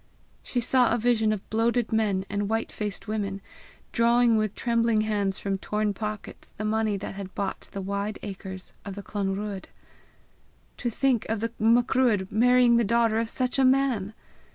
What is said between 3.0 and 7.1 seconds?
women, drawing with trembling hands from torn pockets the money